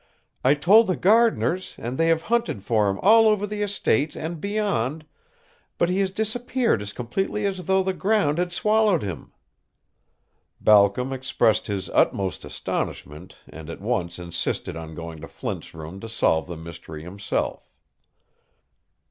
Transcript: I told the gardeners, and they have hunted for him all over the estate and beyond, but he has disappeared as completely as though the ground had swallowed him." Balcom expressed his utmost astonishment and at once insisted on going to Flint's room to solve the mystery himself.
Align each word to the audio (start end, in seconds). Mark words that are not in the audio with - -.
I 0.43 0.55
told 0.55 0.87
the 0.87 0.95
gardeners, 0.95 1.75
and 1.77 1.95
they 1.95 2.07
have 2.07 2.23
hunted 2.23 2.63
for 2.63 2.89
him 2.89 2.97
all 3.03 3.27
over 3.27 3.45
the 3.45 3.61
estate 3.61 4.15
and 4.15 4.41
beyond, 4.41 5.05
but 5.77 5.89
he 5.89 5.99
has 5.99 6.09
disappeared 6.09 6.81
as 6.81 6.91
completely 6.91 7.45
as 7.45 7.65
though 7.65 7.83
the 7.83 7.93
ground 7.93 8.39
had 8.39 8.51
swallowed 8.51 9.03
him." 9.03 9.31
Balcom 10.59 11.13
expressed 11.13 11.67
his 11.67 11.87
utmost 11.91 12.43
astonishment 12.43 13.35
and 13.47 13.69
at 13.69 13.79
once 13.79 14.17
insisted 14.17 14.75
on 14.75 14.95
going 14.95 15.21
to 15.21 15.27
Flint's 15.27 15.71
room 15.75 15.99
to 15.99 16.09
solve 16.09 16.47
the 16.47 16.57
mystery 16.57 17.03
himself. 17.03 17.71